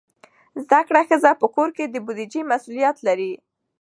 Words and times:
زده 0.63 0.79
کړه 0.87 1.01
ښځه 1.09 1.31
په 1.41 1.47
کور 1.55 1.69
کې 1.77 1.85
د 1.87 1.95
بودیجې 2.05 2.41
مسئولیت 2.51 2.97
لري. 3.07 3.31